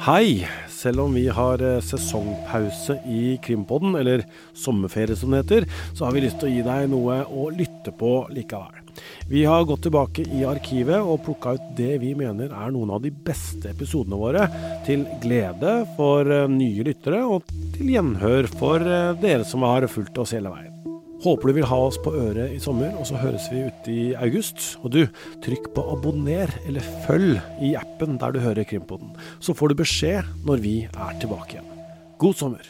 [0.00, 0.48] Hei!
[0.72, 4.22] Selv om vi har eh, sesongpause i Krimpodden, eller
[4.56, 7.92] sommerferie som det heter, så har vi lyst til å gi deg noe å lytte
[7.92, 8.78] på likevel.
[9.28, 13.04] Vi har gått tilbake i arkivet og plukka ut det vi mener er noen av
[13.04, 14.48] de beste episodene våre,
[14.88, 20.24] til glede for eh, nye lyttere og til gjenhør for eh, dere som har fulgt
[20.24, 20.69] oss hele veien.
[21.20, 24.04] Håper du vil ha oss på øret i sommer, og så høres vi ute i
[24.16, 24.62] august.
[24.80, 25.02] Og du,
[25.44, 30.30] trykk på abonner eller følg i appen der du hører Krimpodden, så får du beskjed
[30.48, 31.72] når vi er tilbake igjen.
[32.20, 32.64] God sommer!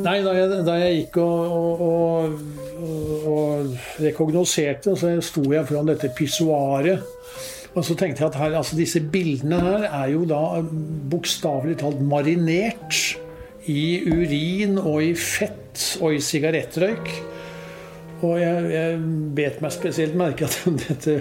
[0.00, 2.36] Nei, da jeg, da jeg gikk og, og,
[2.80, 7.04] og, og rekognoserte, så sto jeg foran dette pissoaret.
[7.74, 10.60] Og så tenkte jeg at her, altså disse bildene her er jo da
[11.10, 12.96] bokstavelig talt marinert
[13.70, 17.12] i urin og i fett og i sigarettrøyk.
[18.20, 18.96] Og jeg, jeg
[19.36, 21.14] bet meg spesielt merke at dette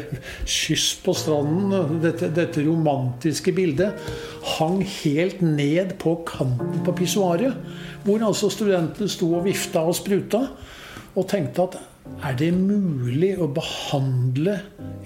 [0.44, 4.10] kyss på stranden, dette, dette romantiske bildet,
[4.58, 7.56] hang helt ned på kanten på pissoaret.
[8.04, 10.44] Hvor altså studentene sto og vifta og spruta.
[11.16, 11.80] Og tenkte at
[12.26, 14.60] er det mulig å behandle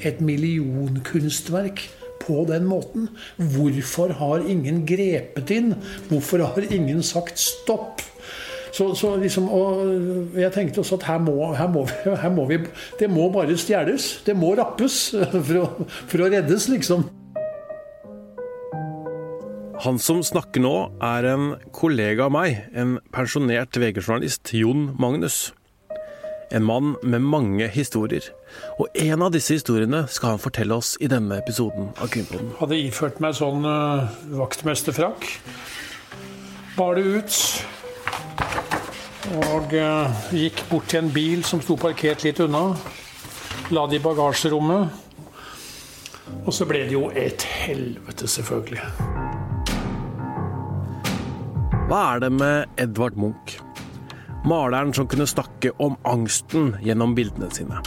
[0.04, 1.84] et millionkunstverk
[2.23, 3.09] på den måten?
[3.38, 5.76] Hvorfor har ingen grepet inn?
[6.09, 8.02] Hvorfor har ingen sagt stopp?
[8.74, 12.48] Så, så liksom, og jeg tenkte også at her må, her, må vi, her må,
[12.50, 12.58] vi,
[13.00, 14.24] Det må bare stjeles.
[14.26, 15.68] Det må rappes for å,
[16.09, 17.06] for å reddes, liksom.
[19.84, 25.52] Han som snakker nå, er en kollega av meg, en pensjonert VG-journalist, Jon Magnus.
[26.54, 28.28] En mann med mange historier.
[28.78, 32.52] Og en av disse historiene skal han fortelle oss i denne episoden av Krimpodden.
[32.59, 34.06] Hadde iført meg sånn uh,
[34.38, 35.26] vaktmesterfrakk.
[36.78, 37.40] Bar det ut.
[39.50, 42.68] Og uh, gikk bort til en bil som sto parkert litt unna.
[43.74, 45.02] La det i bagasjerommet.
[46.46, 48.85] Og så ble det jo et helvete, selvfølgelig.
[51.90, 53.58] Hva er det med Edvard Munch?
[54.44, 57.80] Maleren som kunne snakke om angsten gjennom bildene sine.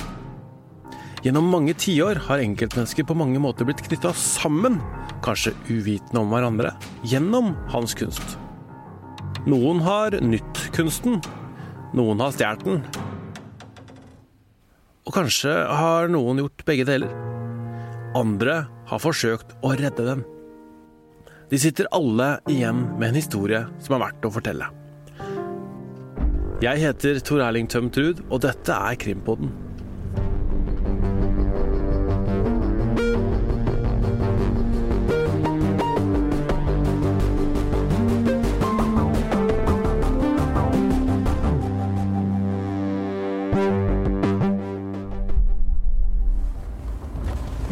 [1.25, 4.79] Gjennom mange tiår har enkeltmennesker på mange måter blitt knytta sammen,
[5.27, 6.71] kanskje uvitende om hverandre,
[7.05, 8.39] gjennom hans kunst.
[9.45, 11.21] Noen har nytt kunsten,
[11.97, 12.81] noen har stjålet den.
[15.07, 17.13] Og kanskje har noen gjort begge deler.
[18.17, 20.25] Andre har forsøkt å redde den.
[21.51, 24.73] De sitter alle igjen med en historie som er verdt å fortelle.
[26.63, 29.51] Jeg heter Tor Erling Tømtrud, og dette er Krimpodden.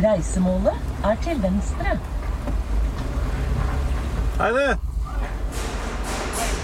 [0.05, 1.99] Reisemålet er til venstre.
[4.37, 4.84] Hei, du!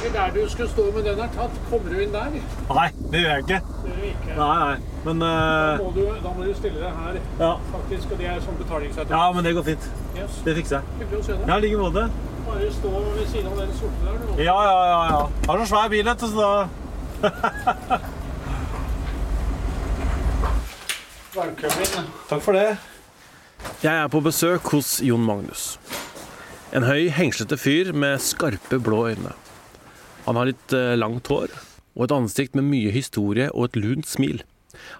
[0.00, 1.50] Egentlig der du skulle stå, men den er tatt.
[1.70, 2.24] Kommer du inn der?
[2.74, 3.58] Nei, det gjør jeg ikke.
[3.60, 4.36] Det gjør vi ikke.
[4.36, 4.76] Nei, nei.
[5.04, 7.50] Men Da uh, må, du, da må du stille deg her, ja.
[7.72, 8.06] faktisk.
[8.14, 9.12] Og det er sånn betalingsautomat.
[9.18, 9.84] ja, men det går fint.
[10.16, 10.38] Yes.
[10.46, 10.84] Det fikser jeg.
[11.02, 11.44] Hyggelig å se deg.
[11.50, 12.02] Ja, i like måte.
[12.46, 14.14] Bare stå ved siden av den sorte der.
[14.22, 14.24] Du.
[14.40, 15.02] Ja, ja, ja.
[15.10, 15.20] ja.
[15.50, 16.48] Har så svær bil, vet du, så da
[21.36, 22.08] Velkommen.
[22.32, 22.72] Takk for det.
[23.84, 25.76] Jeg er på besøk hos Jon Magnus.
[26.72, 29.36] En høy, hengslete fyr med skarpe, blå øyne.
[30.30, 31.50] Han har litt eh, langt hår
[31.98, 34.44] og et ansikt med mye historie og et lunt smil.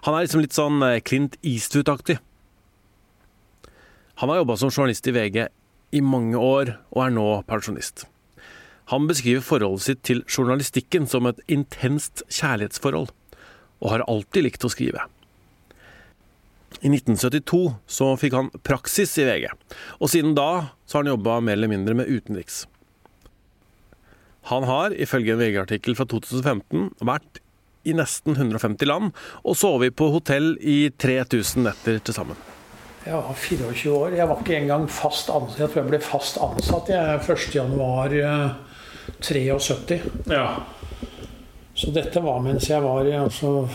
[0.03, 2.17] Han er liksom litt sånn eh, Clint Eastwood-aktig.
[4.19, 5.45] Han har jobba som journalist i VG
[5.95, 8.03] i mange år og er nå pensjonist.
[8.91, 13.07] Han beskriver forholdet sitt til journalistikken som et intenst kjærlighetsforhold,
[13.79, 15.07] og har alltid likt å skrive.
[16.81, 19.47] I 1972 så fikk han praksis i VG,
[20.03, 22.65] og siden da så har han jobba mer eller mindre med utenriks.
[24.49, 27.41] Han har, ifølge en VG-artikkel fra 2015, vært
[27.85, 29.11] i nesten 150 land
[29.41, 32.37] og sovet på hotell i 3000 netter til sammen.
[33.01, 34.11] Jeg var 24 år.
[34.13, 35.59] Jeg var ikke engang fast ansatt.
[35.59, 39.99] Jeg tror jeg ble fast ansatt jeg 1.1.73.
[40.29, 40.55] Ja.
[41.73, 43.67] Så dette var mens jeg var altså,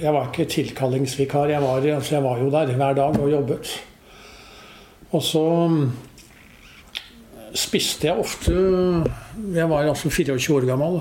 [0.00, 1.48] Jeg var ikke tilkallingsvikar.
[1.52, 3.82] Jeg var, altså, jeg var jo der hver dag og jobbet.
[5.10, 5.90] Og så mm,
[7.58, 8.52] spiste jeg ofte
[9.54, 11.00] Jeg var altså 24 år gammel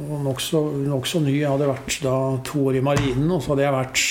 [0.00, 1.34] og nokså nok så ny.
[1.42, 2.14] Jeg hadde vært da
[2.46, 4.04] to år i marinen, og så hadde jeg vært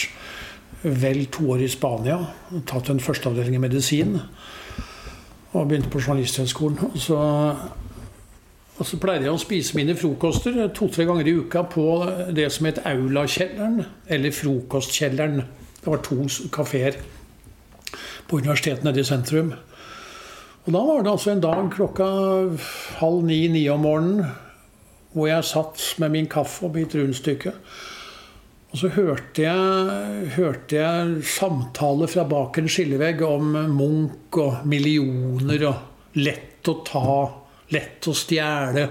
[1.01, 2.18] vel to år i Spania.
[2.69, 4.19] Tatt en førsteavdeling i medisin.
[5.50, 6.92] Og begynte på Journalisthøgskolen.
[6.92, 7.19] Og så
[8.80, 11.83] og så pleide jeg å spise mine frokoster to-tre ganger i uka på
[12.31, 15.42] det som het Aulakjelleren, eller Frokostkjelleren.
[15.81, 16.24] Det var to
[16.54, 16.95] kafeer
[18.30, 19.51] på universitetet nede i sentrum.
[20.69, 22.07] Og da var det altså en dag klokka
[23.00, 24.27] halv ni-ni om morgenen
[25.16, 27.56] hvor jeg satt med min kaffe og mitt rundstykke.
[28.69, 35.66] Og så hørte jeg, hørte jeg samtaler fra bak en skillevegg om Munch og millioner
[35.71, 37.16] og lett å ta,
[37.74, 38.86] lett å stjele.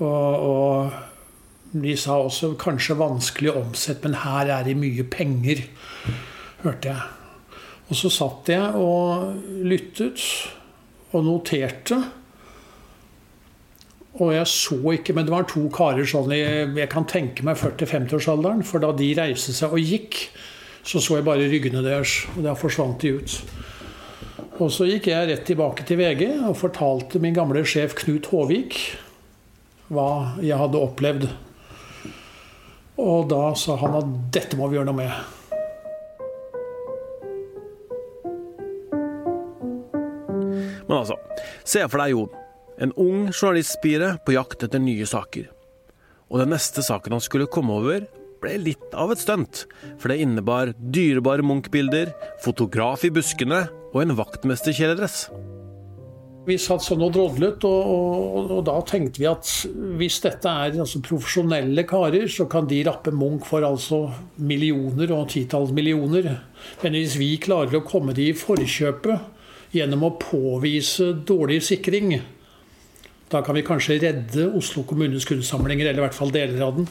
[0.00, 5.66] Og, og de sa også kanskje vanskelig å omsette, men her er det mye penger,
[6.64, 7.15] hørte jeg.
[7.86, 10.22] Og så satt jeg og lyttet
[11.14, 11.98] og noterte.
[14.16, 17.60] Og jeg så ikke, men det var to karer sånn i jeg kan tenke meg
[17.60, 18.64] 40-50-årsalderen.
[18.66, 20.18] For da de reiste seg og gikk,
[20.86, 22.22] så så jeg bare ryggene deres.
[22.34, 23.38] Og da forsvant de ut.
[24.56, 28.78] Og så gikk jeg rett tilbake til VG og fortalte min gamle sjef Knut Håvik
[29.92, 31.26] hva jeg hadde opplevd.
[33.04, 35.35] Og da sa han at dette må vi gjøre noe med.
[40.86, 41.18] Men altså,
[41.66, 42.42] se for deg Jon.
[42.76, 45.48] En ung journalistspire på jakt etter nye saker.
[46.30, 48.06] Og den neste saken han skulle komme over,
[48.42, 49.64] ble litt av et stunt.
[50.00, 52.12] For det innebar dyrebare Munch-bilder,
[52.44, 55.26] fotograf i buskene og en vaktmesterkjeledress.
[56.46, 59.48] Vi satt sånn og drodlet, og, og, og, da tenkte vi at
[59.98, 64.04] hvis dette er altså, profesjonelle karer, så kan de rappe Munch for altså
[64.38, 66.28] millioner og titalls millioner.
[66.84, 69.32] Men hvis vi klarer å komme de i forkjøpet
[69.74, 72.14] gjennom å påvise dårlig sikring.
[73.32, 76.88] Da kan vi kanskje redde Oslo kommunes kunstsamlinger, eller i hvert fall deler av den.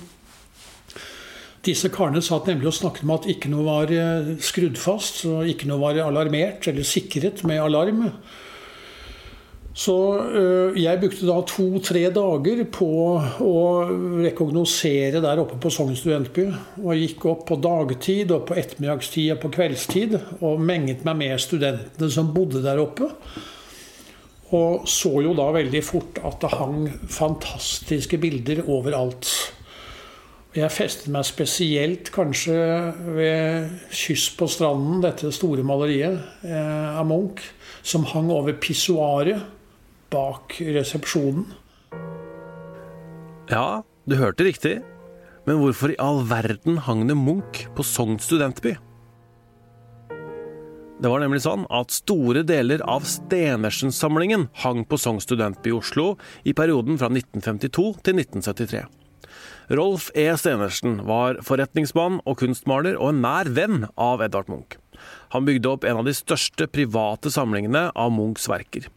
[1.66, 5.48] Disse karene satt nemlig og snakket om at ikke noe var eh, skrudd fast, og
[5.50, 8.04] ikke noe var alarmert eller sikret med alarm.
[9.76, 9.94] Så
[10.24, 12.88] øh, jeg brukte da to-tre dager på
[13.44, 13.56] å
[14.24, 16.46] rekognosere der oppe på Sogn studentby.
[16.80, 21.44] Og gikk opp på dagtid og på ettermiddagstid og på kveldstid og menget meg med
[21.44, 23.10] studentene som bodde der oppe.
[24.56, 29.28] Og så jo da veldig fort at det hang fantastiske bilder overalt.
[30.56, 32.56] Jeg festet meg spesielt kanskje
[33.18, 37.44] ved 'Kyss på stranden', dette store maleriet eh, av Munch,
[37.84, 39.44] som hang over pissoaret
[40.14, 41.48] bak resepsjonen.
[43.52, 44.80] Ja, du hørte riktig.
[45.46, 48.74] Men hvorfor i all verden hang det Munch på Sogn studentby?
[50.96, 56.14] Det var nemlig sånn at store deler av Stenersen-samlingen hang på Sogn studentby i Oslo
[56.48, 58.86] i perioden fra 1952 til 1973.
[59.76, 60.26] Rolf E.
[60.40, 64.80] Stenersen var forretningsmann og kunstmaler og en nær venn av Edvard Munch.
[65.36, 68.88] Han bygde opp en av de største private samlingene av Munchs verker.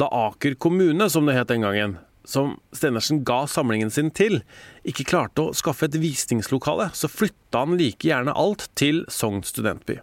[0.00, 4.40] Da Aker kommune, som det het den gangen, som Stenersen ga samlingen sin til,
[4.86, 9.98] ikke klarte å skaffe et visningslokale, så flytta han like gjerne alt til Sogn studentby.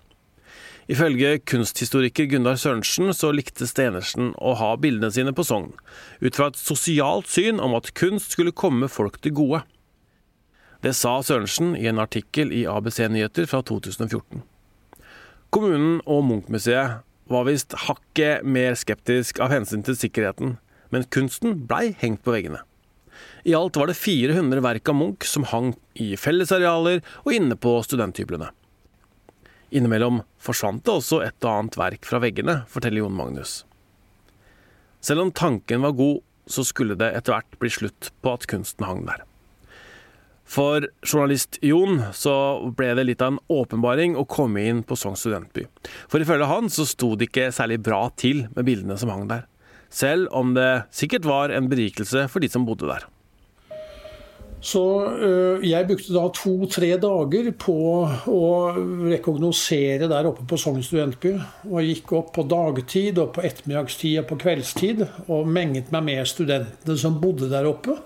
[0.90, 5.76] Ifølge kunsthistoriker Gunnar Sørensen så likte Stenersen å ha bildene sine på Sogn,
[6.20, 9.62] ut fra et sosialt syn om at kunst skulle komme folk til gode.
[10.82, 14.42] Det sa Sørensen i en artikkel i ABC Nyheter fra 2014.
[15.54, 20.58] Kommunen og Munch-museet var visst hakket mer skeptisk av hensyn til sikkerheten,
[20.90, 22.64] men kunsten blei hengt på veggene.
[23.48, 27.78] I alt var det 400 verk av Munch som hang i fellesarealer og inne på
[27.86, 28.50] studenthyblene.
[29.70, 33.64] Innimellom forsvant det også et og annet verk fra veggene, forteller Jon Magnus.
[35.00, 38.88] Selv om tanken var god, så skulle det etter hvert bli slutt på at kunsten
[38.88, 39.29] hang der.
[40.50, 42.34] For journalist Jon så
[42.78, 45.68] ble det litt av en åpenbaring å komme inn på Sogn studentby.
[46.10, 49.46] For ifølge han så sto det ikke særlig bra til med bildene som hang der.
[49.94, 53.06] Selv om det sikkert var en berikelse for de som bodde der.
[54.60, 57.78] Så øh, jeg brukte da to-tre dager på
[58.28, 58.50] å
[59.08, 61.38] rekognosere der oppe på Sogn studentby.
[61.70, 66.28] Og gikk opp på dagtid og på ettermiddagstid og på kveldstid og menget meg med
[66.28, 68.02] studentene som bodde der oppe.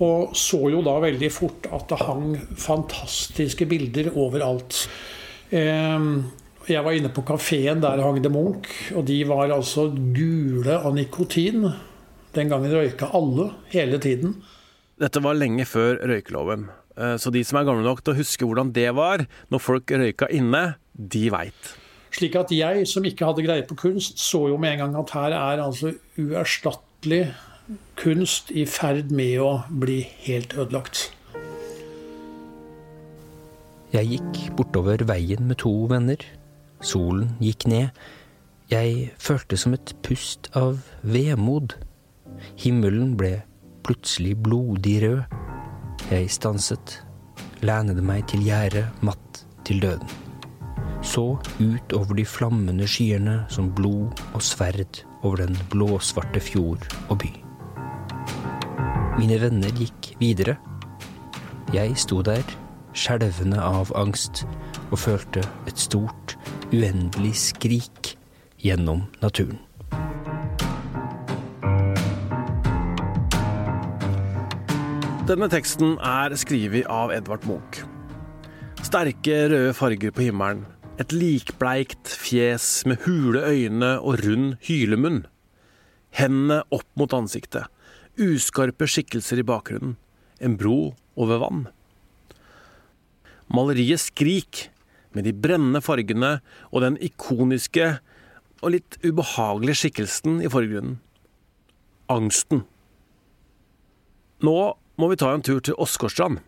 [0.00, 4.86] Og så jo da veldig fort at det hang fantastiske bilder overalt.
[5.52, 6.30] Ehm,
[6.70, 8.92] jeg var inne på kafeen, der hang det Munch.
[8.96, 11.68] Og de var altså gule av nikotin.
[12.36, 14.38] Den gangen røyka alle, hele tiden.
[15.00, 16.68] Dette var lenge før røykeloven.
[16.96, 19.92] Eh, så de som er gamle nok til å huske hvordan det var når folk
[19.92, 21.76] røyka inne, de veit.
[22.14, 25.12] Slik at jeg, som ikke hadde greie på kunst, så jo med en gang at
[25.14, 27.28] her er altså uerstattelig
[28.00, 31.10] kunst i ferd med å bli helt ødelagt.
[33.90, 36.22] Jeg gikk bortover veien med to venner.
[36.80, 37.90] Solen gikk ned.
[38.70, 41.74] Jeg følte som et pust av vemod.
[42.60, 43.40] Himmelen ble
[43.82, 45.36] plutselig blodig rød.
[46.10, 47.00] Jeg stanset,
[47.66, 50.08] lænede meg til gjerdet, matt til døden.
[51.02, 57.18] Så ut over de flammende skyene som blod og sverd over den blåsvarte fjord og
[57.24, 57.49] by.
[59.20, 60.54] Mine venner gikk videre.
[61.74, 62.40] Jeg sto der,
[62.96, 64.46] skjelvende av angst,
[64.88, 66.38] og følte et stort,
[66.72, 68.14] uendelig skrik
[68.64, 69.58] gjennom naturen.
[75.28, 77.82] Denne teksten er skrevet av Edvard Munch.
[78.80, 80.64] Sterke røde farger på himmelen,
[80.96, 85.26] et likbleikt fjes med hule øyne og rund hylemunn.
[86.16, 87.68] Hendene opp mot ansiktet,
[88.20, 89.96] uskarpe skikkelser i bakgrunnen,
[90.40, 91.64] en bro over vann.
[93.50, 94.68] Maleriet Skrik,
[95.10, 96.36] med de brennende fargene
[96.70, 97.96] og den ikoniske
[98.60, 101.00] og litt ubehagelige skikkelsen i forgrunnen.
[102.10, 102.62] Angsten.
[104.44, 104.56] Nå
[105.00, 106.40] må vi ta en tur til Åsgårdstrand,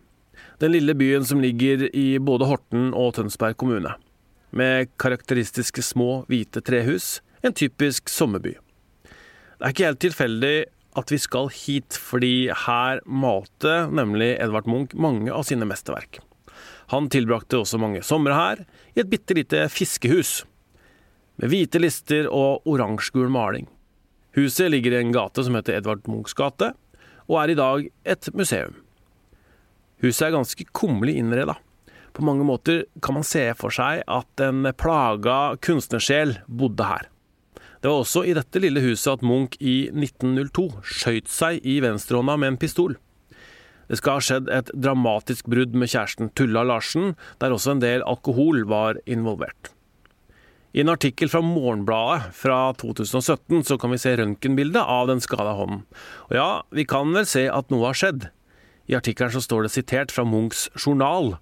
[0.61, 3.95] den lille byen som ligger i både Horten og Tønsberg kommune.
[4.53, 8.55] Med karakteristiske små, hvite trehus, en typisk sommerby.
[9.03, 10.55] Det er ikke helt tilfeldig
[10.99, 16.19] at vi skal hit, fordi her malte nemlig Edvard Munch mange av sine mesterverk.
[16.93, 20.43] Han tilbrakte også mange somre her, i et bitte lite fiskehus.
[21.41, 23.67] Med hvite lister og oransjegul maling.
[24.37, 26.73] Huset ligger i en gate som heter Edvard Munchs gate,
[27.29, 28.75] og er i dag et museum.
[30.03, 31.55] Huset er ganske kummerlig innreda.
[32.13, 37.07] På mange måter kan man se for seg at en plaga kunstnersjel bodde her.
[37.83, 42.37] Det var også i dette lille huset at Munch i 1902 skøyt seg i venstrehånda
[42.39, 42.93] med en pistol.
[43.91, 48.05] Det skal ha skjedd et dramatisk brudd med kjæresten Tulla Larsen, der også en del
[48.07, 49.73] alkohol var involvert.
[50.71, 55.51] I en artikkel fra Morgenbladet fra 2017 så kan vi se røntgenbildet av den skada
[55.59, 55.83] hånden.
[56.31, 58.29] Og ja, vi kan vel se at noe har skjedd.
[58.87, 61.35] I artikkelen så står det sitert fra Munchs journal.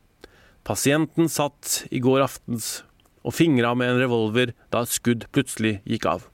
[0.65, 2.79] Pasienten satt i går aftens
[3.21, 6.30] og fingra med en revolver da et skudd plutselig gikk av.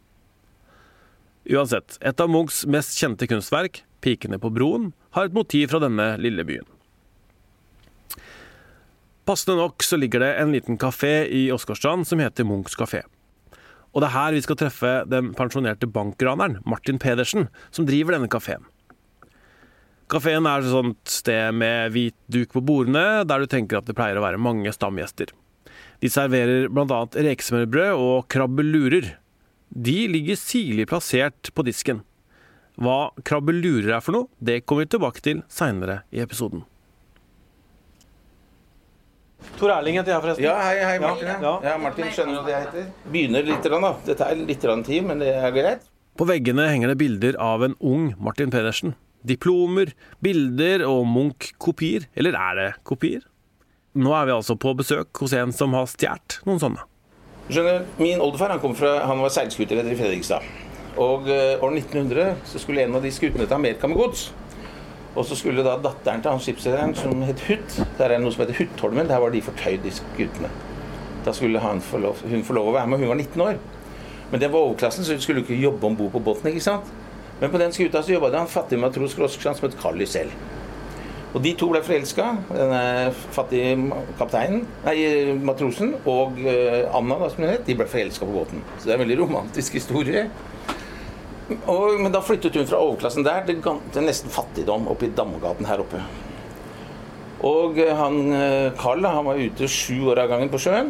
[1.48, 6.18] Uansett, et av Munchs mest kjente kunstverk, 'Pikene på broen', har et motiv fra denne
[6.20, 6.66] lille byen.
[9.28, 13.04] Passende nok så ligger det en liten kafé i Åsgårdstrand som heter Munchs kafé.
[13.96, 18.30] Og det er her vi skal treffe den pensjonerte bankraneren Martin Pedersen, som driver denne
[18.32, 18.64] kafeen.
[20.08, 23.96] Kafeen er et sånt sted med hvit duk på bordene, der du tenker at det
[23.98, 25.34] pleier å være mange stamgjester.
[26.00, 27.02] De serverer bl.a.
[27.12, 29.18] rekesmørbrød og krabbelurer.
[29.70, 32.02] De ligger sirlig plassert på disken.
[32.78, 36.64] Hva krabbelurer er for noe, det kommer vi tilbake til seinere i episoden.
[39.58, 40.46] Tor Erling heter jeg, forresten.
[40.46, 41.28] Ja, hei, hei, Martin.
[41.30, 41.54] Ja, Ja.
[41.64, 41.78] ja.
[41.82, 42.88] Martin skjønner du hva jeg heter?
[43.14, 43.92] Begynner litt, da.
[44.06, 45.88] Det tar litt tid, men det er greit.
[46.18, 48.96] På veggene henger det bilder av en ung Martin Pedersen.
[49.26, 52.08] Diplomer, bilder og Munch-kopier.
[52.16, 53.22] Eller er det kopier?
[53.98, 56.84] Nå er vi altså på besøk hos en som har stjålet noen sånne.
[57.48, 60.44] Skjønner, Min oldefar han fra, han var seilskuterleder i Fredrikstad.
[60.98, 64.32] Og uh, år 1900 så skulle en av de skutene til Amerika med gods.
[65.18, 68.44] Og så skulle da datteren til han skipsrederen som het Hutt Der er noe som
[68.44, 69.08] heter Huttholmen.
[69.10, 70.52] Der var de fortøyd, de skutene.
[71.26, 73.00] Da skulle få lov, hun få lov å være med.
[73.00, 73.58] Hun var 19 år.
[74.32, 76.50] Men det var overklassen, så hun skulle ikke jobbe om bord på båten.
[76.52, 76.92] ikke sant?
[77.40, 80.32] Men på den skuta så jobba det han fattig matros fra som het Carly selv.
[81.38, 82.32] Og de to ble forelska.
[82.50, 83.76] Denne fattige
[84.18, 84.98] kapteinen, nei,
[85.46, 88.64] matrosen og eh, Anna, da, som hun het, de ble forelska på båten.
[88.80, 90.24] Så det er en veldig romantisk historie.
[91.70, 95.70] Og, men da flyttet hun fra overklassen der til, til nesten fattigdom oppe i Damgaten
[95.70, 96.02] her oppe.
[97.46, 100.90] Og eh, han eh, Carl han var ute sju år av gangen på sjøen.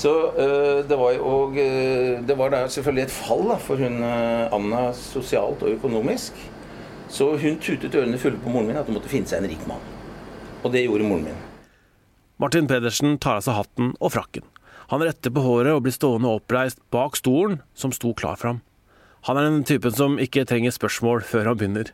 [0.00, 4.50] Så eh, det var og, eh, Det var selvfølgelig et fall da, for hun eh,
[4.58, 6.34] Anna sosialt og økonomisk.
[7.10, 9.62] Så hun tutet ørene fulle på moren min at hun måtte finne seg en rik
[9.68, 9.82] mann.
[10.62, 11.46] Og det gjorde moren min.
[12.40, 14.46] Martin Pedersen tar av seg hatten og frakken.
[14.90, 18.62] Han retter på håret og blir stående oppreist bak stolen som sto klar for ham.
[19.28, 21.90] Han er den typen som ikke trenger spørsmål før han begynner.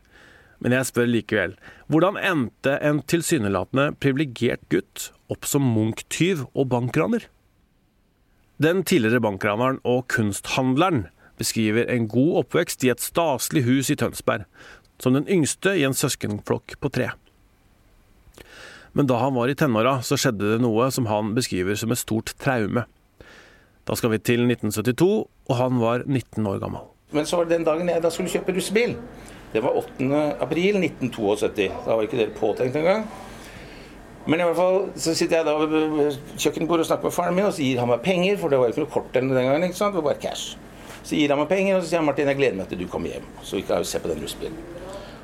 [0.62, 1.56] Men jeg spør likevel.
[1.92, 7.26] Hvordan endte en tilsynelatende privilegert gutt opp som Munch-tyv og bankraner?
[8.62, 14.46] Den tidligere bankraneren og kunsthandleren beskriver en god oppvekst i et staselig hus i Tønsberg,
[15.02, 17.10] som den yngste i en søskenflokk på tre.
[18.96, 22.00] Men da han var i tenåra, så skjedde det noe som han beskriver som et
[22.00, 22.86] stort traume.
[23.86, 26.86] Da skal vi til 1972, og han var 19 år gammel.
[27.12, 28.96] Men så var det den dagen jeg da skulle kjøpe russebil.
[29.52, 30.22] Det var 8.
[30.42, 31.68] april 1972.
[31.84, 33.04] Da var ikke det påtenkt engang.
[34.26, 37.46] Men i hvert fall så sitter jeg da ved kjøkkenbordet og snakker med faren min,
[37.46, 39.78] og så gir han meg penger, for det var ikke noe kort den gangen, ikke
[39.78, 39.94] sant?
[39.94, 40.56] det var bare cash.
[41.06, 42.88] Så gir han meg penger, og så sier han Martin, jeg gleder meg til du
[42.90, 44.75] kommer hjem, så vi kan se på den russebilen.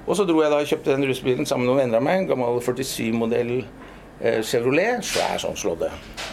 [0.02, 2.22] Og så dro jeg da og kjøpte den rusbilen sammen med noen venner av meg,
[2.22, 5.92] en gammel 47-modell eh, Chevrolet, svær sånn slådde.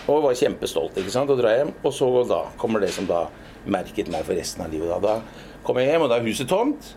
[0.10, 0.98] Og var kjempestolt.
[0.98, 1.76] ikke sant, Og dra hjem.
[1.84, 3.28] Og så da kommer det som da
[3.70, 4.90] merket meg for resten av livet.
[4.90, 6.92] Da, da kom jeg hjem, og da er huset tomt.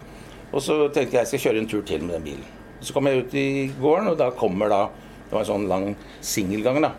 [0.52, 2.48] Og så tenkte jeg jeg skal kjøre en tur til med den bilen.
[2.80, 4.82] Så kom jeg ut i gården, og da kommer da
[5.28, 5.84] Det var en sånn lang
[6.20, 6.90] singelgang, da.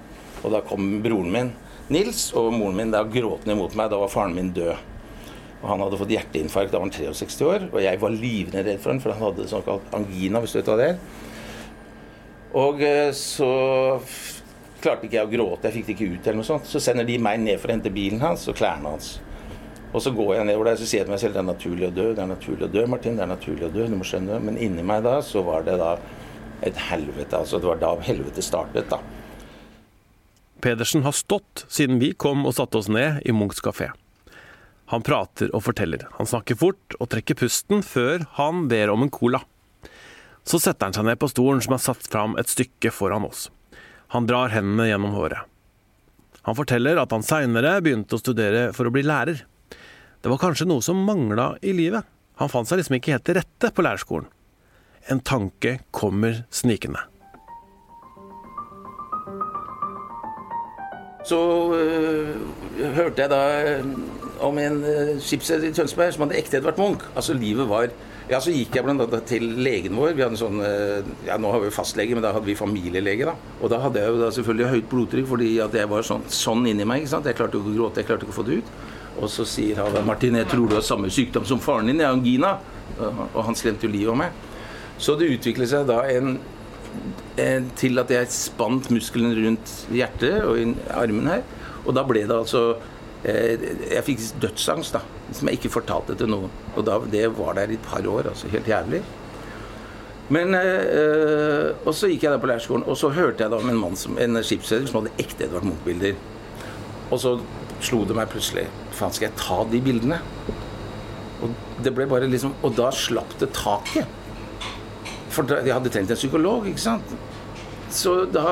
[0.41, 1.51] Og da kom broren min,
[1.93, 3.91] Nils, og moren min da gråtende imot meg.
[3.91, 4.92] Da var faren min død.
[5.63, 8.81] Og Han hadde fått hjerteinfarkt da var han 63 år, og jeg var livende redd
[8.83, 10.97] for han, for han hadde såkalt angina, hvis du vet hva det er.
[12.59, 13.51] Og eh, så
[14.83, 16.67] klarte ikke jeg å gråte, jeg fikk det ikke ut eller noe sånt.
[16.69, 19.15] Så sender de meg ned for å hente bilen hans og klærne hans.
[19.93, 21.87] Og så går jeg nedover der så sier jeg til meg selv det er naturlig
[21.87, 24.07] å dø, det er naturlig å dø, Martin, det er naturlig å dø, du må
[24.09, 24.39] skjønne.
[24.43, 25.95] Men inni meg da så var det da
[26.63, 28.99] et helvete, altså det var da helvete startet, da.
[30.63, 33.91] Pedersen har stått siden vi kom og satte oss ned i Munchs kafé.
[34.93, 36.05] Han prater og forteller.
[36.19, 39.39] Han snakker fort og trekker pusten før han ber om en cola.
[40.45, 43.47] Så setter han seg ned på stolen som er satt fram et stykke foran oss.
[44.13, 45.49] Han drar hendene gjennom håret.
[46.45, 49.41] Han forteller at han seinere begynte å studere for å bli lærer.
[50.21, 52.05] Det var kanskje noe som mangla i livet.
[52.37, 54.29] Han fant seg liksom ikke helt til rette på lærerskolen.
[55.09, 57.01] En tanke kommer snikende.
[61.25, 61.39] Så
[61.73, 62.35] øh,
[62.93, 63.41] hørte jeg da
[63.79, 64.79] øh, om en
[65.23, 67.05] skipsreder i Tønsberg som hadde ekte Edvard Munch.
[67.15, 67.93] Altså livet var
[68.29, 70.13] Ja, så gikk jeg annet til legen vår.
[70.15, 73.33] Vi hadde sånn øh, Ja, nå har vi fastlege, men da hadde vi familielege, da.
[73.59, 76.63] Og da hadde jeg jo da selvfølgelig høyt blodtrykk fordi at jeg var sånn, sånn
[76.71, 77.03] inni meg.
[77.03, 77.27] ikke sant?
[77.27, 78.73] Jeg klarte ikke å gråte, jeg klarte ikke å få det ut.
[79.19, 82.09] Og så sier han Martin, jeg tror du har samme sykdom som faren din, jeg
[82.09, 82.55] har angina.
[83.33, 84.41] Og han skremte jo livet av meg.
[85.03, 86.37] Så det utviklet seg da en
[87.41, 91.45] en, til at jeg spant muskelen rundt hjertet og i armen her.
[91.83, 92.89] Og da ble det altså eh,
[93.23, 94.99] Jeg fikk dødsangst, da.
[95.33, 96.49] Som jeg ikke fortalte til noen.
[96.75, 98.27] Og da, det var der i et par år.
[98.33, 98.99] altså Helt jævlig.
[100.33, 103.69] Men øh, Og så gikk jeg da på lærerskolen, og så hørte jeg da om
[103.69, 106.15] en mann som, en skipsreder som hadde ekte Edvard Munch-bilder.
[107.11, 107.33] Og så
[107.83, 108.63] slo det meg plutselig
[108.95, 110.19] Faen, skal jeg ta de bildene?
[111.43, 111.51] Og
[111.83, 114.07] det ble bare liksom Og da slapp det taket.
[115.33, 117.15] For da- jeg hadde trengt en psykolog, ikke sant?
[117.93, 118.43] Så da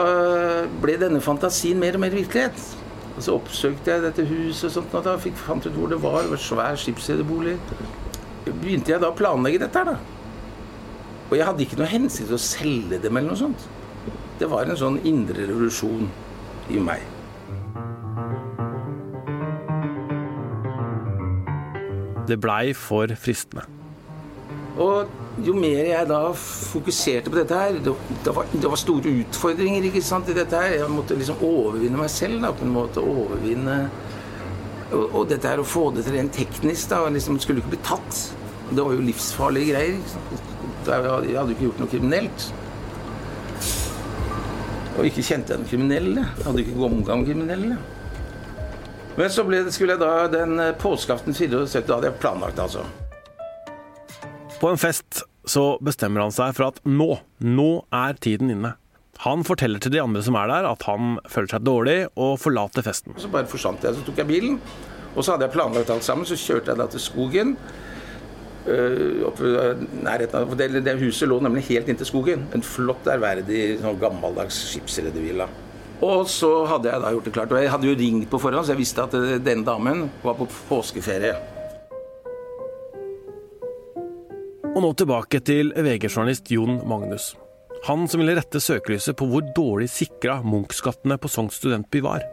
[0.84, 2.60] ble denne fantasien mer og mer virkelighet.
[3.12, 6.00] Og så oppsøkte jeg dette huset og sånt, og da fikk, fant ut hvor det
[6.04, 6.24] var.
[6.24, 7.58] Det var svær skipsrederbolig.
[8.48, 10.22] Begynte jeg da å planlegge dette her, da.
[11.32, 13.68] Og jeg hadde ikke noe hensikt til å selge dem eller noe sånt.
[14.40, 16.08] Det var en sånn indre revolusjon
[16.72, 17.04] i meg.
[22.28, 23.68] Det blei for fristende.
[24.80, 27.94] Og jo mer jeg da fokuserte på dette her Det,
[28.26, 30.76] det, var, det var store utfordringer ikke sant, i dette her.
[30.82, 32.42] Jeg måtte liksom overvinne meg selv.
[32.44, 33.78] da, på en måte Overvinne
[34.92, 36.90] og, og dette her å få det til rent teknisk.
[36.92, 38.22] da, liksom Skulle ikke bli tatt.
[38.72, 40.00] Det var jo livsfarlige greier.
[40.00, 40.48] ikke sant?
[40.82, 42.48] Jeg hadde- jo ikke gjort noe kriminelt.
[44.98, 46.26] Og ikke kjente jeg den kriminelle.
[46.38, 47.78] Jeg hadde ikke omgang med kriminelle.
[49.18, 52.84] Men så ble skulle jeg da den påskeaften 74, da hadde jeg planlagt, altså.
[54.62, 58.76] På en fest så bestemmer han seg for at nå, nå er tiden inne.
[59.24, 62.86] Han forteller til de andre som er der at han føler seg dårlig og forlater
[62.86, 63.18] festen.
[63.18, 63.98] Så bare forsvant jeg.
[63.98, 64.60] Så tok jeg bilen,
[65.16, 66.30] og så hadde jeg planlagt alt sammen.
[66.30, 67.56] Så kjørte jeg da til skogen.
[68.68, 69.26] øh,
[70.06, 72.46] nærheten av, det, det huset lå nemlig helt inntil skogen.
[72.54, 75.50] En flott, ærverdig, sånn gammeldags skipsredervilla.
[76.06, 77.54] Og så hadde jeg da gjort det klart.
[77.54, 80.38] Og jeg hadde jo ringt på forhånd, så jeg visste at den denne damen var
[80.38, 81.34] på påskeferie.
[84.72, 87.34] Og nå tilbake til VG-journalist Jon Magnus.
[87.90, 92.24] Han som ville rette søkelyset på hvor dårlig sikra Munch-skattene på Sogn studentby var.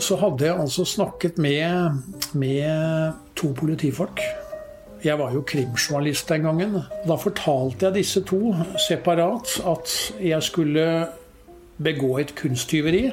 [0.00, 2.02] Så hadde jeg altså snakket med,
[2.34, 4.24] med to politifolk.
[5.04, 6.76] Jeg var jo krimjournalist den gangen.
[7.06, 8.50] Da fortalte jeg disse to
[8.88, 10.86] separat at jeg skulle
[11.78, 13.04] begå et kunsttyveri.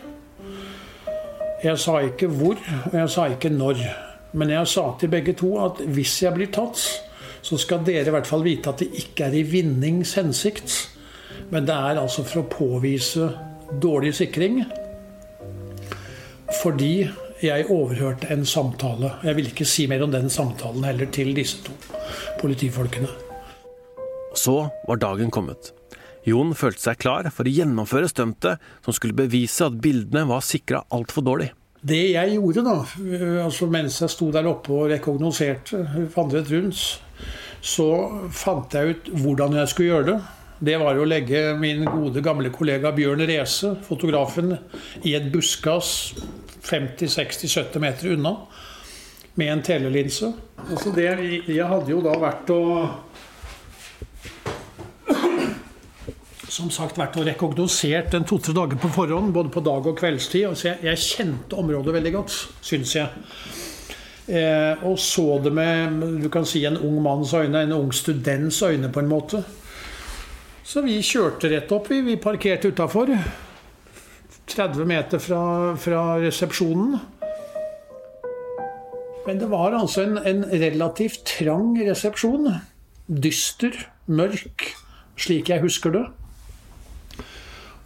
[1.64, 2.58] Jeg sa ikke hvor,
[2.92, 3.86] og jeg sa ikke når.
[4.34, 6.82] Men jeg sa til begge to at hvis jeg blir tatt,
[7.48, 10.74] så skal dere i hvert fall vite at det ikke er i vinnings hensikt.
[11.54, 13.30] Men det er altså for å påvise
[13.84, 14.66] dårlig sikring
[16.62, 17.08] fordi
[17.44, 19.12] jeg overhørte en samtale.
[19.24, 21.76] Jeg vil ikke si mer om den samtalen heller til disse to
[22.42, 23.10] politifolkene.
[24.38, 24.56] Så
[24.88, 25.74] var dagen kommet.
[26.28, 30.82] Jon følte seg klar for å gjennomføre stuntet som skulle bevise at bildene var sikra
[30.96, 31.52] altfor dårlig.
[31.82, 35.84] Det jeg gjorde da, øh, altså mens jeg sto der oppe og rekognoserte,
[36.16, 36.82] vandret rundt,
[37.62, 37.88] så
[38.34, 40.18] fant jeg ut hvordan jeg skulle gjøre det.
[40.58, 44.56] Det var å legge min gode gamle kollega Bjørn Reze, fotografen,
[45.06, 46.16] i et buskas
[46.66, 48.34] 50-60-70 meter unna
[49.38, 50.32] med en telelinse.
[50.66, 51.12] Altså det,
[51.46, 52.62] jeg hadde jo da vært å
[56.58, 60.50] som sagt vært og rekognosert en to-tre dager på forhånd, både på dag og kveldstid.
[60.58, 63.10] Så jeg, jeg kjente området veldig godt, syns jeg.
[64.28, 68.62] Eh, og så det med du kan si en ung manns øyne, en ung students
[68.66, 69.44] øyne, på en måte.
[70.68, 71.92] Så vi kjørte rett opp.
[71.92, 73.14] Vi, vi parkerte utafor.
[74.48, 75.42] 30 meter fra,
[75.80, 76.98] fra, resepsjonen.
[79.28, 82.50] Men det var altså en, en relativt trang resepsjon.
[83.08, 83.76] Dyster,
[84.08, 84.72] mørk,
[85.20, 86.08] slik jeg husker det.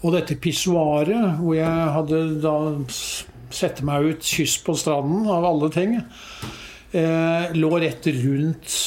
[0.01, 2.55] Og dette pissoaret, hvor jeg hadde da
[3.53, 5.97] sette meg ut kyss på stranden, av alle ting,
[6.91, 8.77] eh, lå rett rundt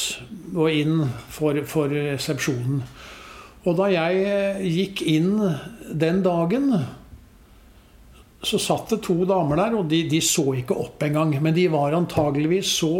[0.55, 2.83] og inn for, for resepsjonen.
[3.65, 5.39] Og da jeg eh, gikk inn
[5.89, 6.69] den dagen,
[8.45, 11.33] så satt det to damer der, og de, de så ikke opp engang.
[11.41, 12.91] Men de var antageligvis så,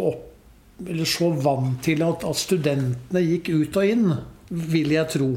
[1.06, 4.16] så vant til at, at, studentene gikk ut og inn,
[4.50, 5.30] vil jeg tro.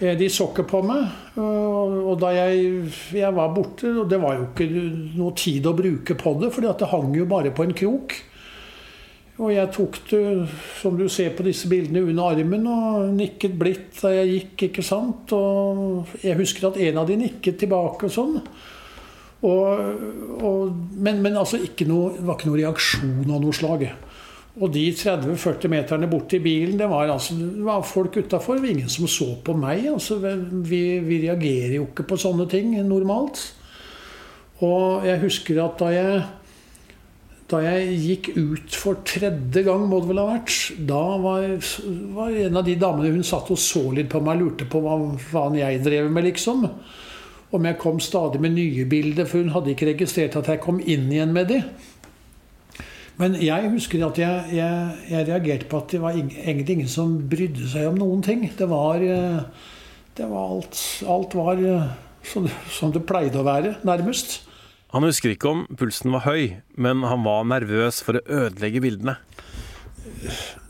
[0.00, 1.12] Eh, de så ikke på meg.
[1.40, 4.68] Og da jeg, jeg var borte, og det var jo ikke
[5.18, 8.16] noe tid å bruke på det, for det hang jo bare på en krok.
[9.40, 10.24] Og jeg tok det,
[10.82, 14.66] som du ser på disse bildene, under armen og nikket blidt da jeg gikk.
[14.68, 15.32] ikke sant?
[15.32, 18.36] Og jeg husker at en av de nikket tilbake og sånn.
[19.40, 19.80] Og,
[20.44, 23.86] og, men, men altså noe, det var ikke noe reaksjon av noe slag.
[24.58, 28.58] Og de 30-40 meterne bort til bilen, det var, altså, det var folk utafor.
[28.66, 29.86] Ingen som så på meg.
[29.92, 33.44] Altså, vi, vi reagerer jo ikke på sånne ting normalt.
[34.66, 36.20] Og jeg husker at da jeg
[37.50, 41.46] da jeg gikk ut for tredje gang, må det vel ha vært, da var,
[42.14, 44.98] var en av de damene hun satt og så litt på meg lurte på hva
[45.32, 46.68] faen jeg drev med, liksom.
[47.50, 50.78] Om jeg kom stadig med nye bilder, for hun hadde ikke registrert at jeg kom
[50.78, 51.58] inn igjen med de.
[53.20, 57.18] Men jeg husker at jeg, jeg, jeg reagerte på at det var egentlig ingen som
[57.28, 58.46] brydde seg om noen ting.
[58.56, 59.42] Det var, eh,
[60.16, 61.90] det var alt, alt var eh,
[62.24, 64.40] som, som det pleide å være, nærmest.
[64.94, 69.18] Han husker ikke om pulsen var høy, men han var nervøs for å ødelegge bildene.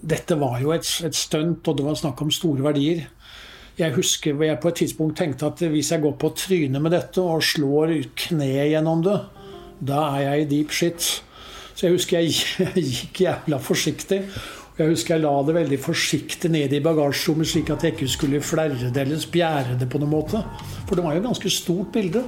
[0.03, 3.07] Dette var jo et, et stunt, og det var snakk om store verdier.
[3.79, 6.93] Jeg husker hvor jeg på et tidspunkt tenkte at hvis jeg går på trynet med
[6.93, 7.95] dette og slår
[8.27, 9.17] kneet gjennom det,
[9.81, 11.11] da er jeg i deep shit.
[11.81, 12.33] Så jeg husker jeg,
[12.77, 14.19] jeg gikk jævla forsiktig.
[14.77, 18.41] Jeg husker jeg la det veldig forsiktig ned i bagasjerommet, slik at jeg ikke skulle
[18.45, 20.43] flerre det eller spjære det på noen måte.
[20.89, 22.27] For det var jo et ganske stort bilde.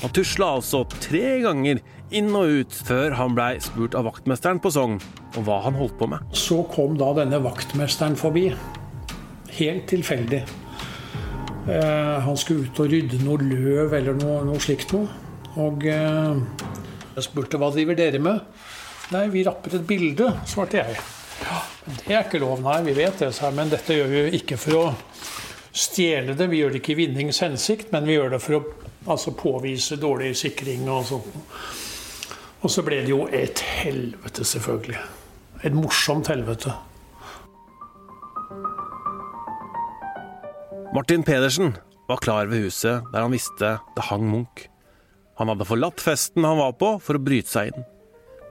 [0.00, 1.82] Han tusla altså tre ganger
[2.16, 4.96] inn og ut før han blei spurt av vaktmesteren på Sogn
[5.36, 6.24] om hva han holdt på med.
[6.32, 8.46] Så kom da denne vaktmesteren forbi.
[9.58, 10.46] Helt tilfeldig.
[11.68, 15.12] Eh, han skulle ut og rydde noe løv eller noe, noe slikt noe.
[15.60, 16.40] Og eh,
[17.18, 18.40] jeg spurte hva driver dere med?
[19.12, 20.96] Nei, vi rapper et bilde, svarte jeg.
[21.44, 24.78] Ja, det er ikke lov, nei, vi vet det, men dette gjør vi ikke for
[24.78, 24.84] å
[25.74, 26.48] stjele det.
[26.48, 28.62] Vi gjør det ikke i vinnings hensikt, men vi gjør det for å
[29.12, 31.36] altså, påvise dårlig sikring og sånt.
[32.64, 35.00] Og så ble det jo et helvete, selvfølgelig.
[35.68, 36.72] Et morsomt helvete.
[40.94, 41.74] Martin Pedersen
[42.08, 44.68] var klar ved huset der han visste det hang Munch.
[45.40, 47.86] Han hadde forlatt festen han var på, for å bryte seg inn.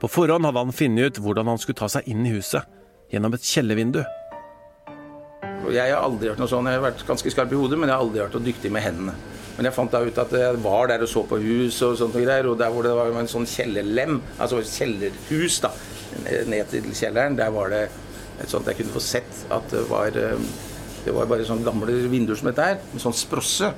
[0.04, 2.66] På forhånd hadde han funnet ut hvordan han skulle ta seg inn i huset
[3.08, 4.02] gjennom et kjellervindu.
[5.72, 7.96] Jeg har aldri vært noe sånn, jeg har vært ganske skarp i hodet, men jeg
[7.96, 9.14] har aldri vært dyktig med hendene.
[9.56, 12.20] Men jeg fant da ut at jeg var der og så på hus og sånt
[12.20, 15.72] og greier, og der hvor det var en sånn kjellerlem, altså kjellerhus, da,
[16.52, 17.82] ned til kjelleren, der var det
[18.44, 22.36] et sånt jeg kunne få sett at det var Det var bare sånne gamle vinduer
[22.36, 23.72] som dette her, med sånn sprosse.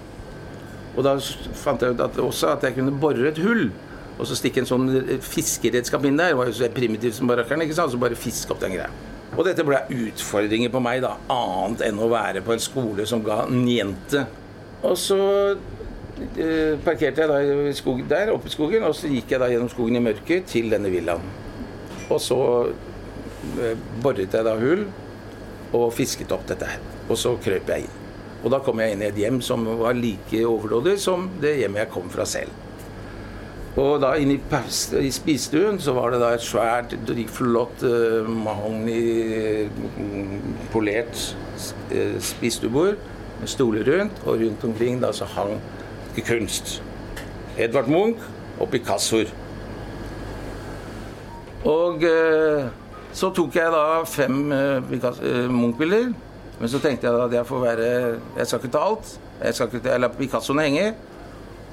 [0.96, 1.18] Og da
[1.62, 3.68] fant jeg ut at også at jeg kunne bore et hull.
[4.16, 4.88] Og så stikke en sånn
[5.20, 6.32] fiskeredskap inn der.
[6.32, 7.92] Det var jo så primitivt som barakkeren, ikke sant.
[7.92, 8.88] Så bare fiske opp den greia.
[9.36, 13.24] Og dette ble utfordringer på meg, da, annet enn å være på en skole som
[13.26, 14.22] ga niente.
[14.86, 15.18] Og så
[15.52, 19.72] eh, parkerte jeg da skog, der oppe i skogen, og så gikk jeg da gjennom
[19.72, 21.24] skogen i mørket til denne villaen.
[22.06, 22.40] Og så
[23.60, 24.86] eh, boret jeg da hull
[25.76, 26.80] og fisket opp dette her.
[27.10, 28.02] Og så krøp jeg inn.
[28.44, 31.84] Og da kom jeg inn i et hjem som var like overdådig som det hjemmet
[31.84, 32.65] jeg kom fra selv.
[33.76, 36.94] Og da inne i, spisestuen så var det da et svært,
[37.28, 39.68] flott uh, mahogni
[40.72, 41.18] polert
[41.92, 42.96] uh, spisestuebord
[43.40, 45.58] med stoler rundt, og rundt omkring da så hang
[46.24, 46.82] kunst.
[47.58, 48.22] Edvard Munch
[48.60, 49.28] og Picassoer.
[51.64, 52.64] Og uh,
[53.12, 56.14] så tok jeg da fem uh, Munch-bilder.
[56.56, 57.88] Men så tenkte jeg da at jeg får være
[58.38, 59.12] Jeg skal ikke ta alt.
[59.42, 60.94] Jeg skal ikke la Picassoene henge.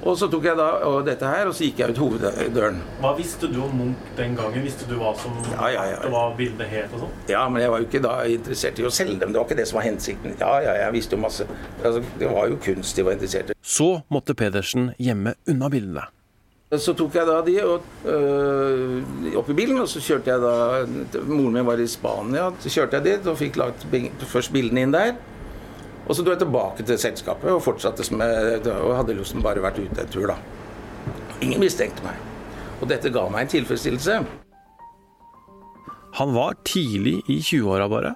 [0.04, 2.80] Og så tok jeg da og dette her, og så gikk jeg ut hoveddøren.
[3.00, 4.64] Hva visste du om Munch den gangen?
[4.66, 6.00] Visste du hva som Ja, ja, ja.
[6.02, 7.14] det var bildet het og sånn?
[7.32, 9.32] Ja, men jeg var jo ikke da interessert i å selge dem.
[9.32, 10.36] Det var ikke det som var hensikten.
[10.42, 11.48] Ja, ja, jeg visste jo masse.
[11.80, 13.58] Altså, det var jo kunst de var interessert i.
[13.64, 16.04] Så måtte Pedersen gjemme unna bildene.
[16.74, 21.20] Så tok jeg da de og, øh, opp i bilen, og så kjørte jeg da
[21.28, 22.48] Moren min var i Spania.
[22.60, 23.86] Så kjørte jeg dit og fikk lagt
[24.26, 25.14] først bildene inn der.
[26.04, 29.80] Og så dro jeg tilbake til selskapet og fortsatte jeg og hadde liksom bare vært
[29.80, 30.36] ute en tur, da.
[31.40, 32.18] Ingen mistenkte meg.
[32.82, 34.18] Og dette ga meg en tilfredsstillelse.
[36.14, 38.12] Han var tidlig i 20-åra bare,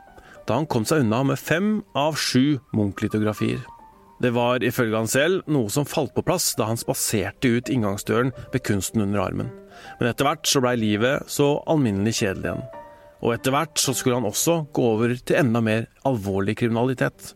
[0.46, 3.64] da han kom seg unna med fem av sju Munch-litografier.
[4.18, 8.32] Det var ifølge han selv noe som falt på plass da han spaserte ut inngangsdøren
[8.52, 9.50] med kunsten under armen.
[10.00, 12.64] Men etter hvert så blei livet så alminnelig kjedelig igjen.
[13.22, 17.32] Og etter hvert så skulle han også gå over til enda mer alvorlig kriminalitet.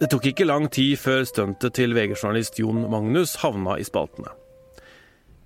[0.00, 4.32] Det tok ikke lang tid før stuntet til VG-journalist Jon Magnus havna i spaltene.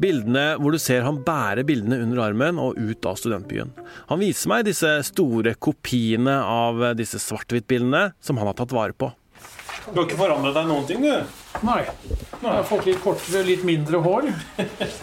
[0.02, 3.72] Bildene hvor du ser han bære bildene under armen og ut av studentbyen.
[4.10, 9.10] Han viser meg disse store kopiene av disse svart-hvitt-bildene som han har tatt vare på.
[9.90, 11.36] Du har ikke forandret deg noen ting, du?
[11.66, 11.80] Nei.
[11.84, 14.30] Jeg har fått litt kortere, litt mindre hår.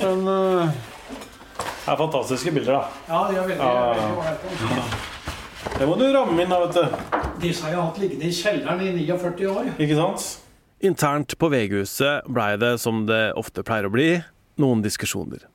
[0.02, 0.72] Men uh...
[1.82, 2.84] Det er fantastiske bilder, da.
[3.10, 3.72] ja, de er veldig, Ja.
[3.98, 5.08] veldig.
[5.62, 7.18] Det må du ramme inn, da, vet du.
[7.42, 9.72] Disse har jeg hatt liggende i kjelleren i 49 år.
[9.82, 10.28] Ikke sant?
[10.82, 14.08] Internt på VG-huset blei det, som det ofte pleier å bli,
[14.62, 15.46] noen diskusjoner.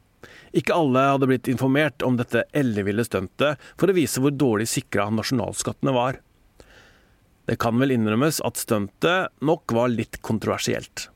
[0.57, 5.09] Ikke alle hadde blitt informert om dette elleville stuntet for å vise hvor dårlig sikra
[5.11, 6.21] nasjonalskattene var.
[7.47, 11.09] Det kan vel innrømmes at stuntet nok var litt kontroversielt.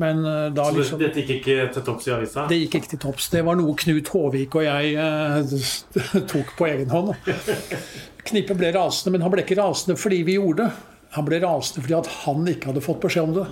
[0.00, 2.46] Men øh, da liksom dette gikk ikke til topps i avisa?
[2.48, 3.28] Det gikk ikke til topps.
[3.34, 5.56] Det var noe Knut Håvik og jeg eh,
[6.32, 7.12] tok på egen hånd.
[8.22, 10.98] Knippet ble rasende, men han ble ikke rasende fordi vi gjorde det.
[11.18, 13.48] Han ble rasende fordi han ikke hadde fått beskjed om det.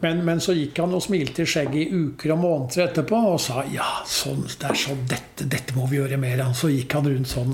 [0.00, 3.40] Men, men så gikk han og smilte i skjegget i uker og måneder etterpå og
[3.42, 6.54] sa ja, sånn, det er sånn, dette, dette må vi gjøre mer av.
[6.56, 7.52] Så gikk han rundt sånn.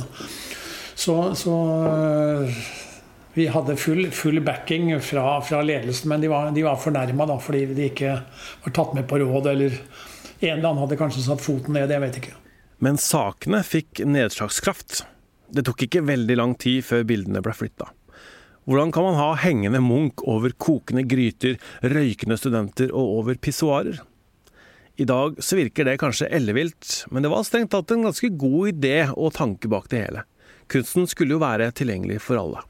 [0.96, 1.54] Så, så
[3.36, 7.66] vi hadde full, full backing fra, fra ledelsen, men de var, de var fornærma fordi
[7.76, 8.14] de ikke
[8.64, 9.74] var tatt med på råd, eller
[10.40, 12.32] en eller annen hadde kanskje satt foten ned, jeg vet ikke.
[12.80, 15.02] Men sakene fikk nedslagskraft.
[15.52, 17.90] Det tok ikke veldig lang tid før bildene ble flytta.
[18.66, 24.00] Hvordan kan man ha hengende Munch over kokende gryter, røykende studenter og over pissoarer?
[24.96, 28.72] I dag så virker det kanskje ellevilt, men det var strengt tatt en ganske god
[28.72, 30.24] idé og tanke bak det hele.
[30.72, 32.64] Kunsten skulle jo være tilgjengelig for alle.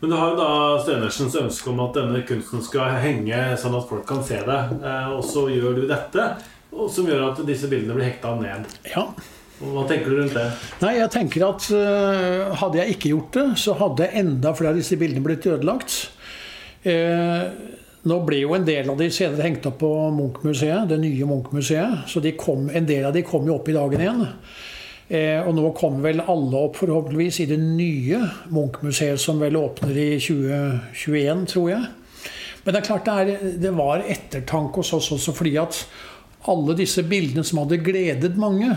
[0.00, 0.48] Men du har jo da
[0.84, 4.58] Stenersens ønske om at denne kunsten skal henge sånn at folk kan se det.
[4.82, 6.26] Eh, Og så gjør du dette,
[6.92, 8.68] som gjør at disse bildene blir hekta ned.
[8.92, 9.06] Ja.
[9.56, 10.44] Hva tenker du rundt det?
[10.82, 14.82] Nei, jeg tenker at øh, hadde jeg ikke gjort det, så hadde enda flere av
[14.82, 15.94] disse bildene blitt ødelagt.
[16.84, 17.46] Eh,
[18.06, 22.04] nå ble jo en del av de senere hengt opp på Munch-museet, det nye Munch-museet.
[22.12, 24.26] Så de kom, en del av de kom jo opp i dagen igjen.
[25.06, 28.18] Eh, og nå kommer vel alle opp forhåpentligvis i det nye
[28.50, 31.84] Munch-museet, som vel åpner i 2021, tror jeg.
[32.64, 35.84] Men det er klart det, er, det var ettertanke hos oss også, fordi at
[36.50, 38.72] alle disse bildene som hadde gledet mange,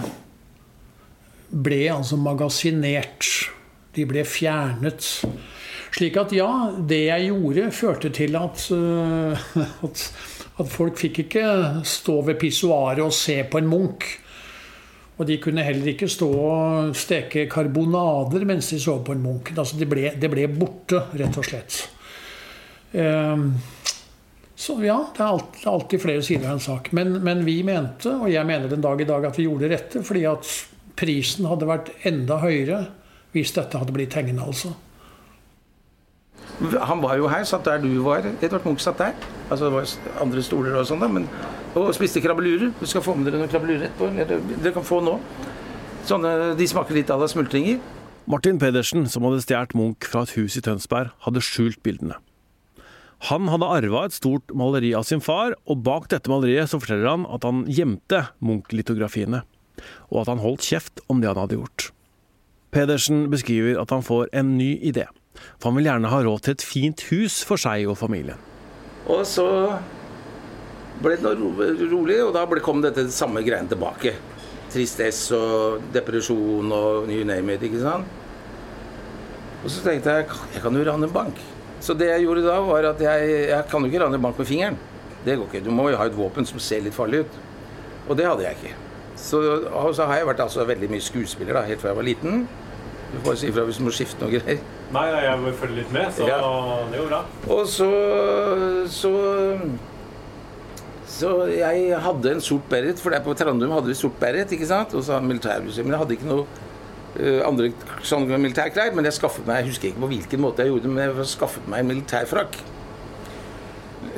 [1.50, 3.26] ble altså magasinert.
[3.98, 5.08] De ble fjernet.
[5.90, 9.50] Slik at ja, det jeg gjorde, førte til at, øh,
[9.90, 10.04] at,
[10.62, 11.46] at folk fikk ikke
[11.82, 14.20] stå ved pissoaret og se på en Munch.
[15.20, 19.52] Og de kunne heller ikke stå og steke karbonader mens de så på en Munch.
[19.52, 21.82] Altså det, ble, de ble borte, rett og slett.
[22.96, 23.50] Ehm,
[24.56, 26.92] så ja, det er alltid flere sider av en sak.
[26.96, 29.74] Men, men vi mente, og jeg mener den dag i dag, at vi gjorde det
[29.76, 30.54] rette, fordi at
[31.00, 32.86] prisen hadde vært enda høyere
[33.36, 34.72] hvis dette hadde blitt hengende, altså.
[36.82, 38.26] Han var jo her, satt der du var.
[38.42, 39.28] Edvard Munch satt der.
[39.50, 41.12] Altså det var andre stoler og sånn, da.
[41.12, 41.28] Men,
[41.88, 42.74] og spiste krabbelurer.
[42.80, 44.10] Du skal få med dere noen krabbelurer etterpå.
[44.60, 45.18] Dere kan få nå.
[46.10, 47.80] Sånne, de smaker litt à la smultringer.
[48.30, 52.20] Martin Pedersen, som hadde stjålet Munch fra et hus i Tønsberg, hadde skjult bildene.
[53.28, 57.10] Han hadde arva et stort maleri av sin far, og bak dette maleriet så forteller
[57.10, 59.42] han at han gjemte Munch-litografiene,
[60.08, 61.90] og at han holdt kjeft om det han hadde gjort.
[62.72, 65.08] Pedersen beskriver at han får en ny idé,
[65.58, 68.40] for han vil gjerne ha råd til et fint hus for seg og familien.
[69.10, 69.50] Og så
[71.04, 71.34] ble det
[71.92, 74.14] rolig, og da ble, kom dette samme greiene tilbake.
[74.70, 78.06] Tristesse og depresjon og you name it, ikke sant.
[79.64, 81.40] Og så tenkte jeg jeg kan jo rane en bank.
[81.84, 84.38] Så det jeg gjorde da, var at jeg, jeg kan jo ikke rane en bank
[84.40, 84.78] med fingeren.
[85.26, 85.64] Det går ikke.
[85.66, 87.40] Du må jo ha et våpen som ser litt farlig ut.
[88.08, 88.76] Og det hadde jeg ikke.
[89.20, 89.42] Så,
[89.96, 92.46] så har jeg vært altså veldig mye skuespiller da, helt fra jeg var liten.
[93.10, 94.60] Du får si ifra hvis du må skifte noe greier.
[94.94, 96.38] Nei, jeg vil følge litt med, så Ja.
[96.92, 97.22] det går bra.
[97.56, 97.90] Og så,
[98.94, 99.12] så
[101.20, 104.68] Så jeg hadde en sort beret, for der på Trandum hadde vi sort beret, ikke
[104.70, 104.94] sant?
[104.96, 105.28] Og så hadde.
[105.28, 106.46] Men jeg hadde ikke noe
[107.20, 107.72] uh, andre
[108.08, 108.94] sånne militærklær.
[108.96, 111.32] Men jeg skaffet meg, jeg husker ikke på hvilken måte jeg gjorde det, men jeg
[111.34, 112.62] skaffet meg en militærfrakk.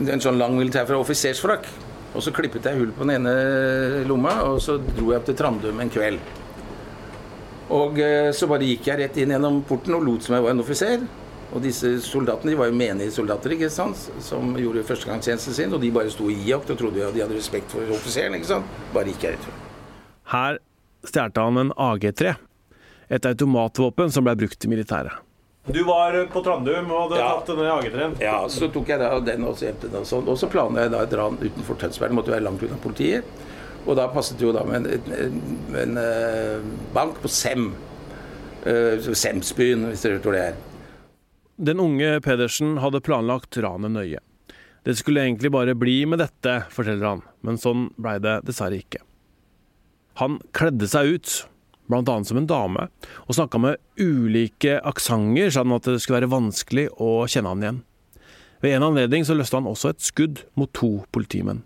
[0.01, 1.71] En sånn lang militærfrakk, offisersfrakk.
[2.11, 5.37] Og så klippet jeg hull på den ene lomma, og så dro jeg opp til
[5.39, 6.19] Trandum en kveld.
[7.71, 10.51] Og eh, så bare gikk jeg rett inn gjennom porten og lot som jeg var
[10.51, 11.05] en offiser.
[11.51, 13.97] Og disse soldatene de var jo menige soldater ikke sant?
[14.23, 15.73] som gjorde førstegangstjenesten sin.
[15.75, 18.37] Og de bare sto i jakt og trodde at de hadde respekt for offiseren.
[18.37, 18.77] ikke sant?
[18.95, 19.49] Bare gikk jeg ut.
[20.31, 20.61] Her
[21.03, 22.35] stjal han en AG3,
[23.11, 25.19] et automatvåpen som ble brukt i militæret.
[25.67, 27.27] Du var på Trandum og hadde Ja.
[27.35, 28.15] tatt denne jagertreeren.
[28.19, 30.27] Ja, så tok jeg da den og så gjemte den og sånn.
[30.27, 32.09] Og så planla jeg da dra den utenfor Tønsberg.
[32.09, 33.23] Det måtte være langt unna politiet.
[33.85, 36.59] Og da passet det jo da med en, en, en, eh,
[36.93, 37.73] bank på Sem.
[38.61, 40.57] Uh, Semsbyen, hvis dere vet hvor det er.
[41.62, 44.17] Den unge Pedersen hadde planlagt ranet nøye.
[44.82, 49.04] Det skulle egentlig bare bli med dette, forteller han, men sånn blei det dessverre ikke.
[50.17, 51.36] Han kledde seg ut,
[51.86, 52.88] blant annet som en dame,
[53.28, 57.80] og snakka med ulike aksenter, sånn at det skulle være vanskelig å kjenne han igjen.
[58.65, 61.62] Ved en anledning så løste han også et skudd mot to politimenn.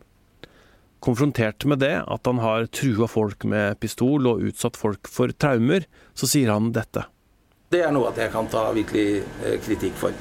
[0.99, 5.87] Konfrontert med det, at han har trua folk med pistol og utsatt folk for traumer,
[6.19, 7.07] så sier han dette.
[7.73, 10.15] Det er noe at jeg kan ta virkelig eh, kritikk for.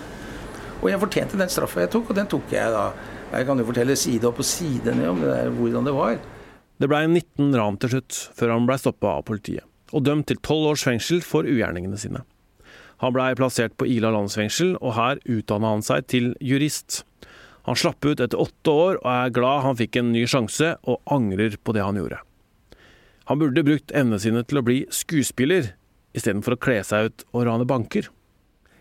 [0.81, 2.87] Og jeg fortjente den straffa jeg tok, og den tok jeg da.
[3.35, 6.19] Jeg kan jo fortelle side opp og side ned om det der, hvordan det var.
[6.81, 10.41] Det blei 19 ran til slutt, før han blei stoppa av politiet, og dømt til
[10.41, 12.25] 12 års fengsel for ugjerningene sine.
[13.03, 17.03] Han blei plassert på Ila landsfengsel, og her utdanna han seg til jurist.
[17.69, 21.01] Han slapp ut etter åtte år, og er glad han fikk en ny sjanse, og
[21.13, 22.21] angrer på det han gjorde.
[23.31, 25.73] Han burde brukt evnene sine til å bli skuespiller,
[26.15, 28.11] istedenfor å kle seg ut og rane banker.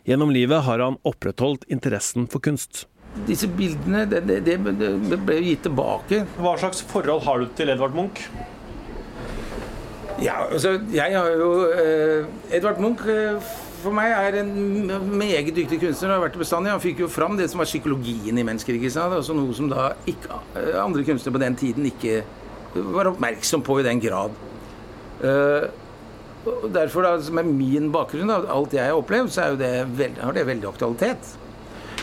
[0.08, 2.86] Gjennom livet har han opprettholdt interessen for kunst.
[3.28, 6.24] Disse bildene, det, det, det, ble jo gitt tilbake.
[6.42, 8.26] Hva slags forhold har du til Edvard Munch?
[10.22, 14.54] Ja, altså, jeg har jo eh, Edvard Munch eh, for meg er en
[15.20, 16.16] meget dyktig kunstner.
[16.16, 16.72] har vært bestandig.
[16.72, 18.78] Han fikk jo fram det som var psykologien i mennesker.
[18.78, 19.16] ikke sant?
[19.18, 22.24] Altså Noe som da ikke, eh, andre kunstnere på den tiden ikke
[22.74, 24.32] var oppmerksom på i den grad.
[25.22, 25.68] Eh,
[26.46, 29.72] og derfor, da, med min bakgrunn, da, alt jeg har opplevd, så er jo det
[29.98, 31.32] veldig, har det veldig aktualitet.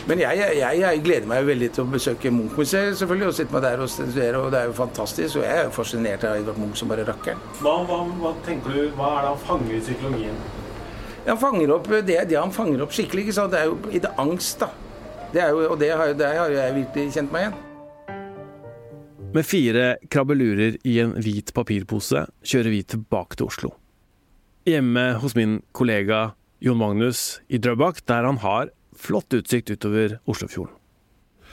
[0.09, 3.65] Men jeg, jeg, jeg gleder meg veldig til å besøke Munch-museet selvfølgelig, og sitte meg
[3.67, 4.39] der og studere.
[4.39, 5.37] og Det er jo fantastisk.
[5.37, 7.43] Og jeg er jo fascinert av Edvard Munch som bare rakkeren.
[7.61, 10.39] Hva, hva, hva tenker du, hva er det han fanger i psykologien?
[11.27, 13.27] Han fanger opp det, det han fanger opp skikkelig.
[13.27, 13.53] ikke sant?
[13.53, 14.71] Det er jo i det angst, da.
[15.31, 17.59] Det er jo, og det har, det har jeg virkelig kjent meg igjen.
[19.31, 23.71] Med fire krabbelurer i en hvit papirpose kjører vi tilbake til Oslo.
[24.61, 30.75] Hjemme hos min kollega Jon Magnus i Drøbak, der han har flott utsikt utover Oslofjorden.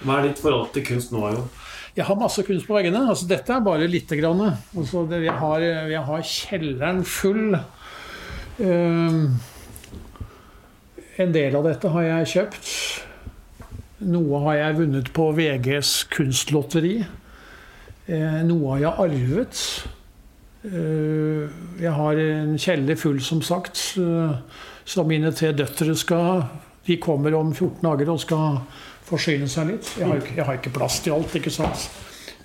[0.02, 1.48] Hva er ditt forhold til kunst nå, Jon?
[1.96, 3.06] Jeg har masse kunst på veggene.
[3.08, 4.44] altså Dette er bare lite grann.
[4.76, 7.56] Altså, det, jeg, har, jeg har kjelleren full.
[8.60, 9.24] Ehm,
[11.16, 12.72] en del av dette har jeg kjøpt.
[14.12, 16.98] Noe har jeg vunnet på VGs kunstlotteri.
[18.04, 19.64] Eh, noe har jeg arvet.
[20.66, 23.78] Eh, jeg har en kjeller full, som sagt,
[24.88, 26.42] som mine tre døtre skal
[26.88, 28.62] De kommer om 14 dager og skal
[29.04, 29.90] forsyne seg litt.
[29.98, 31.84] Jeg har, jeg har ikke plass til alt, ikke sant.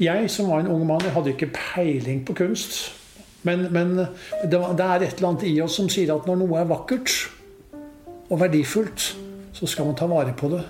[0.03, 2.91] Jeg som var en ung mann, jeg hadde ikke peiling på kunst.
[3.47, 6.59] Men, men det, det er et eller annet i oss som sier at når noe
[6.59, 7.15] er vakkert
[8.29, 9.13] og verdifullt,
[9.53, 10.63] så skal man ta vare på det.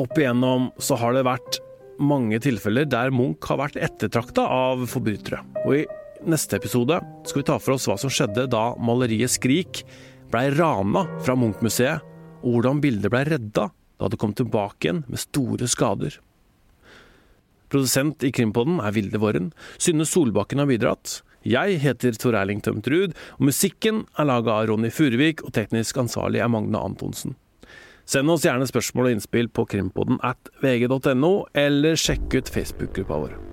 [0.00, 1.60] Opp igjennom så har det vært
[2.00, 5.42] mange tilfeller der Munch har vært ettertrakta av forbrytere.
[5.66, 5.84] Og i
[6.28, 9.84] neste episode skal vi ta for oss hva som skjedde da maleriet 'Skrik'
[10.30, 12.00] blei rana fra Munch-museet,
[12.40, 13.68] og hvordan bildet blei redda
[14.00, 16.16] da det kom tilbake igjen med store skader.
[17.70, 19.52] Produsent i Krimpodden er Vilde Våren.
[19.78, 21.20] Synne Solbakken har bidratt.
[21.46, 26.00] Jeg heter Tor Erling Tømt Ruud, og musikken er laga av Ronny Furuvik, og teknisk
[26.02, 27.36] ansvarlig er Magne Antonsen.
[28.10, 33.49] Send oss gjerne spørsmål og innspill på krimpodden at vg.no, eller sjekk ut Facebook-gruppa vår.